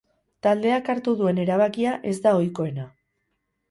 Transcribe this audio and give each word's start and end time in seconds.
Taldeak 0.47 0.89
hartu 0.93 1.15
duen 1.21 1.43
erabakia 1.45 1.95
ez 2.15 2.17
da 2.27 2.37
ohikoena. 2.43 2.93